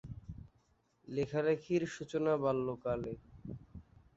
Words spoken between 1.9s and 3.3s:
সূচনা বাল্য কালে।